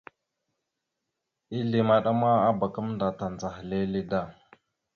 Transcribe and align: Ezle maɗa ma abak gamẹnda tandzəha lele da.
Ezle 1.57 1.79
maɗa 1.89 2.11
ma 2.21 2.29
abak 2.49 2.71
gamẹnda 2.73 3.07
tandzəha 3.19 3.61
lele 3.69 4.01
da. 4.11 4.21